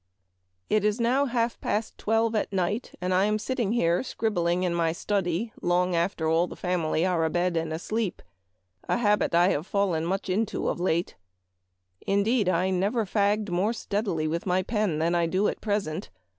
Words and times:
"It 0.71 0.83
is 0.83 0.99
now 0.99 1.25
half 1.25 1.59
past 1.61 1.95
twelve 1.99 2.33
at 2.33 2.51
night, 2.51 2.93
and 3.01 3.13
I 3.13 3.25
am 3.25 3.37
sitting 3.37 3.73
here 3.73 4.01
scribbling 4.01 4.63
in 4.63 4.73
my 4.73 4.93
study 4.93 5.53
long 5.61 5.95
after 5.95 6.27
all 6.27 6.47
the 6.47 6.55
family 6.55 7.05
are 7.05 7.23
abed 7.23 7.55
and 7.55 7.71
asleep, 7.71 8.23
a 8.89 8.97
habit 8.97 9.35
I 9.35 9.49
have 9.49 9.67
fallen 9.67 10.05
much 10.07 10.27
into 10.27 10.69
of 10.69 10.79
late. 10.79 11.17
Indeed, 12.07 12.49
I 12.49 12.71
never 12.71 13.05
fagged 13.05 13.49
more 13.49 13.73
steadily 13.73 14.27
with 14.27 14.47
my 14.47 14.63
pen 14.63 14.97
than 14.97 15.13
I 15.13 15.27
do 15.27 15.47
at 15.47 15.61
present. 15.61 16.09